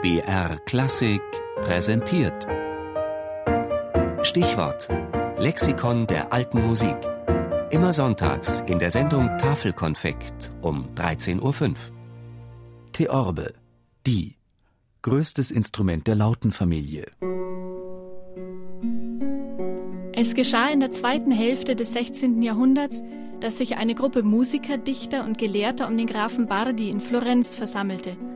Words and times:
BR 0.00 0.60
Klassik 0.64 1.20
präsentiert. 1.56 2.46
Stichwort: 4.22 4.88
Lexikon 5.38 6.06
der 6.06 6.32
alten 6.32 6.64
Musik. 6.64 6.94
Immer 7.70 7.92
sonntags 7.92 8.62
in 8.68 8.78
der 8.78 8.92
Sendung 8.92 9.26
Tafelkonfekt 9.38 10.52
um 10.62 10.88
13.05 10.94 11.42
Uhr. 11.42 11.74
Theorbe, 12.92 13.54
die. 14.06 14.36
Größtes 15.02 15.50
Instrument 15.50 16.06
der 16.06 16.14
Lautenfamilie. 16.14 17.06
Es 20.12 20.34
geschah 20.36 20.68
in 20.68 20.78
der 20.78 20.92
zweiten 20.92 21.32
Hälfte 21.32 21.74
des 21.74 21.92
16. 21.92 22.40
Jahrhunderts, 22.40 23.02
dass 23.40 23.58
sich 23.58 23.76
eine 23.76 23.96
Gruppe 23.96 24.22
Musiker, 24.22 24.78
Dichter 24.78 25.24
und 25.24 25.38
Gelehrter 25.38 25.88
um 25.88 25.98
den 25.98 26.06
Grafen 26.06 26.46
Bardi 26.46 26.88
in 26.88 27.00
Florenz 27.00 27.56
versammelte– 27.56 28.16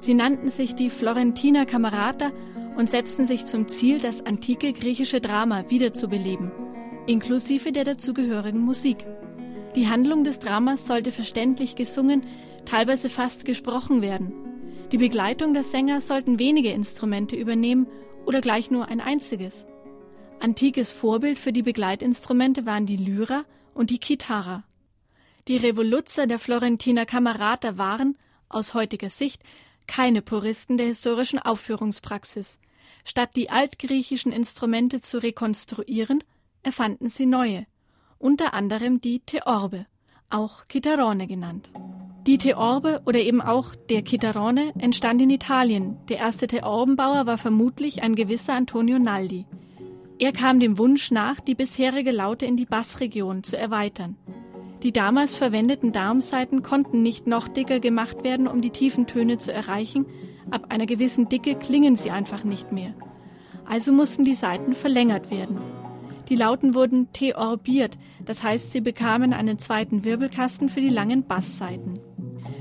Sie 0.00 0.14
nannten 0.14 0.48
sich 0.48 0.74
die 0.74 0.88
Florentiner 0.88 1.66
Kamerata 1.66 2.32
und 2.78 2.88
setzten 2.88 3.26
sich 3.26 3.44
zum 3.44 3.68
Ziel, 3.68 4.00
das 4.00 4.24
antike 4.24 4.72
griechische 4.72 5.20
Drama 5.20 5.68
wiederzubeleben, 5.68 6.50
inklusive 7.06 7.70
der 7.70 7.84
dazugehörigen 7.84 8.62
Musik. 8.62 9.04
Die 9.74 9.88
Handlung 9.88 10.24
des 10.24 10.38
Dramas 10.38 10.86
sollte 10.86 11.12
verständlich 11.12 11.76
gesungen, 11.76 12.22
teilweise 12.64 13.10
fast 13.10 13.44
gesprochen 13.44 14.00
werden. 14.00 14.32
Die 14.90 14.96
Begleitung 14.96 15.52
der 15.52 15.64
Sänger 15.64 16.00
sollten 16.00 16.38
wenige 16.38 16.72
Instrumente 16.72 17.36
übernehmen 17.36 17.86
oder 18.24 18.40
gleich 18.40 18.70
nur 18.70 18.88
ein 18.88 19.02
einziges. 19.02 19.66
Antikes 20.40 20.92
Vorbild 20.92 21.38
für 21.38 21.52
die 21.52 21.62
Begleitinstrumente 21.62 22.64
waren 22.64 22.86
die 22.86 22.96
Lyra 22.96 23.44
und 23.74 23.90
die 23.90 23.98
Kithara. 23.98 24.64
Die 25.46 25.58
Revoluzzer 25.58 26.26
der 26.26 26.38
Florentiner 26.38 27.04
Kamerata 27.04 27.76
waren, 27.76 28.16
aus 28.48 28.72
heutiger 28.72 29.10
Sicht, 29.10 29.42
keine 29.86 30.22
Puristen 30.22 30.76
der 30.76 30.86
historischen 30.86 31.38
Aufführungspraxis. 31.38 32.58
Statt 33.04 33.30
die 33.36 33.50
altgriechischen 33.50 34.32
Instrumente 34.32 35.00
zu 35.00 35.18
rekonstruieren, 35.18 36.22
erfanden 36.62 37.08
sie 37.08 37.26
neue, 37.26 37.66
unter 38.18 38.54
anderem 38.54 39.00
die 39.00 39.20
Theorbe, 39.20 39.86
auch 40.28 40.64
Chitarrone 40.68 41.26
genannt. 41.26 41.70
Die 42.26 42.36
Theorbe 42.36 43.00
oder 43.06 43.18
eben 43.20 43.40
auch 43.40 43.74
der 43.74 44.02
Chitarrone 44.04 44.74
entstand 44.78 45.22
in 45.22 45.30
Italien. 45.30 45.96
Der 46.08 46.18
erste 46.18 46.46
Theorbenbauer 46.46 47.24
war 47.24 47.38
vermutlich 47.38 48.02
ein 48.02 48.14
gewisser 48.14 48.54
Antonio 48.54 48.98
Naldi. 48.98 49.46
Er 50.18 50.32
kam 50.32 50.60
dem 50.60 50.76
Wunsch 50.76 51.10
nach, 51.10 51.40
die 51.40 51.54
bisherige 51.54 52.10
Laute 52.10 52.44
in 52.44 52.58
die 52.58 52.66
Bassregion 52.66 53.42
zu 53.42 53.56
erweitern. 53.56 54.18
Die 54.82 54.92
damals 54.92 55.34
verwendeten 55.34 55.92
Darmsaiten 55.92 56.62
konnten 56.62 57.02
nicht 57.02 57.26
noch 57.26 57.48
dicker 57.48 57.80
gemacht 57.80 58.24
werden, 58.24 58.48
um 58.48 58.62
die 58.62 58.70
tiefen 58.70 59.06
Töne 59.06 59.36
zu 59.36 59.52
erreichen. 59.52 60.06
Ab 60.50 60.66
einer 60.70 60.86
gewissen 60.86 61.28
Dicke 61.28 61.54
klingen 61.54 61.96
sie 61.96 62.10
einfach 62.10 62.44
nicht 62.44 62.72
mehr. 62.72 62.94
Also 63.66 63.92
mussten 63.92 64.24
die 64.24 64.34
Saiten 64.34 64.74
verlängert 64.74 65.30
werden. 65.30 65.58
Die 66.30 66.36
Lauten 66.36 66.74
wurden 66.74 67.12
theorbiert, 67.12 67.98
das 68.24 68.42
heißt, 68.42 68.72
sie 68.72 68.80
bekamen 68.80 69.32
einen 69.32 69.58
zweiten 69.58 70.04
Wirbelkasten 70.04 70.70
für 70.70 70.80
die 70.80 70.88
langen 70.88 71.24
Basssaiten. 71.24 71.98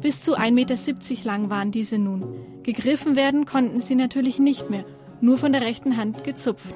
Bis 0.00 0.22
zu 0.22 0.38
1,70 0.38 0.52
Meter 0.52 1.24
lang 1.24 1.50
waren 1.50 1.70
diese 1.70 1.98
nun. 1.98 2.62
Gegriffen 2.62 3.14
werden 3.16 3.44
konnten 3.44 3.80
sie 3.80 3.94
natürlich 3.94 4.38
nicht 4.38 4.70
mehr, 4.70 4.84
nur 5.20 5.36
von 5.36 5.52
der 5.52 5.62
rechten 5.62 5.96
Hand 5.96 6.24
gezupft. 6.24 6.74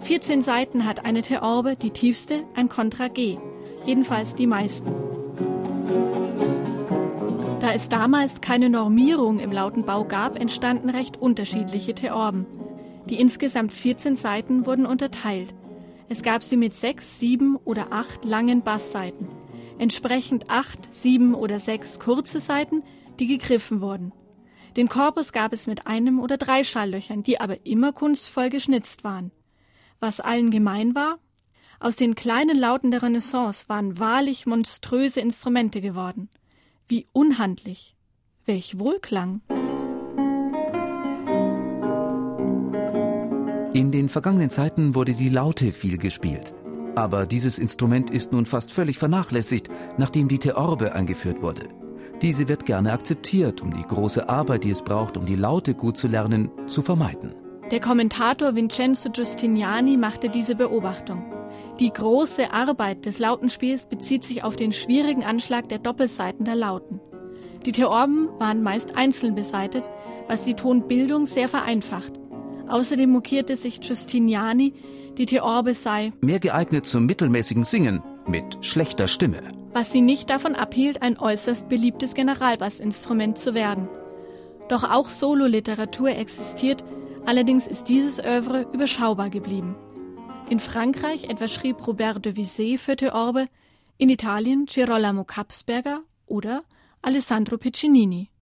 14 0.00 0.42
Saiten 0.42 0.84
hat 0.84 1.04
eine 1.04 1.22
Theorbe, 1.22 1.76
die 1.76 1.90
tiefste 1.90 2.42
ein 2.56 2.68
Kontra 2.68 3.08
G 3.08 3.38
jedenfalls 3.86 4.34
die 4.34 4.46
meisten. 4.46 4.92
Da 7.60 7.72
es 7.72 7.88
damals 7.88 8.40
keine 8.40 8.68
Normierung 8.68 9.38
im 9.38 9.50
Lautenbau 9.50 10.04
gab, 10.04 10.38
entstanden 10.38 10.90
recht 10.90 11.16
unterschiedliche 11.16 11.94
Theorben. 11.94 12.46
Die 13.06 13.18
insgesamt 13.18 13.72
14 13.72 14.16
Saiten 14.16 14.66
wurden 14.66 14.86
unterteilt. 14.86 15.54
Es 16.08 16.22
gab 16.22 16.42
sie 16.42 16.56
mit 16.56 16.74
sechs, 16.74 17.18
sieben 17.18 17.56
oder 17.56 17.92
acht 17.92 18.24
langen 18.24 18.62
Basssaiten, 18.62 19.28
entsprechend 19.78 20.50
acht, 20.50 20.92
sieben 20.92 21.34
oder 21.34 21.58
sechs 21.58 21.98
kurze 21.98 22.40
Saiten, 22.40 22.82
die 23.18 23.26
gegriffen 23.26 23.80
wurden. 23.80 24.12
Den 24.76 24.88
Korpus 24.88 25.32
gab 25.32 25.52
es 25.52 25.66
mit 25.66 25.86
einem 25.86 26.20
oder 26.20 26.36
drei 26.36 26.64
Schalllöchern, 26.64 27.22
die 27.22 27.40
aber 27.40 27.64
immer 27.64 27.92
kunstvoll 27.92 28.50
geschnitzt 28.50 29.04
waren. 29.04 29.30
Was 30.00 30.20
allen 30.20 30.50
gemein 30.50 30.94
war, 30.94 31.18
aus 31.84 31.96
den 31.96 32.14
kleinen 32.14 32.58
Lauten 32.58 32.90
der 32.90 33.02
Renaissance 33.02 33.68
waren 33.68 33.98
wahrlich 33.98 34.46
monströse 34.46 35.20
Instrumente 35.20 35.82
geworden. 35.82 36.30
Wie 36.88 37.06
unhandlich. 37.12 37.94
Welch 38.46 38.78
Wohlklang. 38.78 39.42
In 43.74 43.92
den 43.92 44.08
vergangenen 44.08 44.48
Zeiten 44.48 44.94
wurde 44.94 45.12
die 45.12 45.28
Laute 45.28 45.72
viel 45.72 45.98
gespielt. 45.98 46.54
Aber 46.94 47.26
dieses 47.26 47.58
Instrument 47.58 48.10
ist 48.10 48.32
nun 48.32 48.46
fast 48.46 48.70
völlig 48.70 48.96
vernachlässigt, 48.96 49.68
nachdem 49.98 50.28
die 50.28 50.38
Theorbe 50.38 50.94
eingeführt 50.94 51.42
wurde. 51.42 51.68
Diese 52.22 52.48
wird 52.48 52.64
gerne 52.64 52.92
akzeptiert, 52.92 53.60
um 53.60 53.74
die 53.74 53.82
große 53.82 54.26
Arbeit, 54.26 54.64
die 54.64 54.70
es 54.70 54.80
braucht, 54.80 55.18
um 55.18 55.26
die 55.26 55.36
Laute 55.36 55.74
gut 55.74 55.98
zu 55.98 56.08
lernen, 56.08 56.50
zu 56.66 56.80
vermeiden. 56.80 57.34
Der 57.74 57.80
Kommentator 57.80 58.54
Vincenzo 58.54 59.10
Giustiniani 59.10 59.96
machte 59.96 60.28
diese 60.28 60.54
Beobachtung. 60.54 61.24
Die 61.80 61.92
große 61.92 62.52
Arbeit 62.52 63.04
des 63.04 63.18
Lautenspiels 63.18 63.86
bezieht 63.86 64.22
sich 64.22 64.44
auf 64.44 64.54
den 64.54 64.72
schwierigen 64.72 65.24
Anschlag 65.24 65.68
der 65.68 65.80
Doppelseiten 65.80 66.44
der 66.44 66.54
Lauten. 66.54 67.00
Die 67.66 67.72
Theorben 67.72 68.28
waren 68.38 68.62
meist 68.62 68.96
einzeln 68.96 69.34
beseitet, 69.34 69.82
was 70.28 70.44
die 70.44 70.54
Tonbildung 70.54 71.26
sehr 71.26 71.48
vereinfacht. 71.48 72.12
Außerdem 72.68 73.10
mokierte 73.10 73.56
sich 73.56 73.80
Giustiniani, 73.80 74.74
die 75.18 75.26
Theorbe 75.26 75.74
sei 75.74 76.12
mehr 76.20 76.38
geeignet 76.38 76.86
zum 76.86 77.06
mittelmäßigen 77.06 77.64
Singen 77.64 78.04
mit 78.28 78.64
schlechter 78.64 79.08
Stimme. 79.08 79.50
Was 79.72 79.90
sie 79.90 80.00
nicht 80.00 80.30
davon 80.30 80.54
abhielt, 80.54 81.02
ein 81.02 81.18
äußerst 81.18 81.68
beliebtes 81.68 82.14
Generalbassinstrument 82.14 83.36
zu 83.36 83.52
werden. 83.52 83.88
Doch 84.68 84.88
auch 84.88 85.10
Sololiteratur 85.10 86.10
existiert, 86.10 86.84
allerdings 87.26 87.66
ist 87.66 87.88
dieses 87.88 88.18
Övre 88.18 88.66
überschaubar 88.72 89.30
geblieben. 89.30 89.76
In 90.50 90.60
Frankreich 90.60 91.24
etwa 91.24 91.48
schrieb 91.48 91.86
Robert 91.86 92.24
de 92.24 92.34
Visé 92.34 92.78
für 92.78 92.96
Theorbe, 92.96 93.46
in 93.96 94.08
Italien 94.08 94.66
Girolamo 94.66 95.24
Kapsberger 95.24 96.02
oder 96.26 96.64
Alessandro 97.02 97.56
Piccinini. 97.58 98.30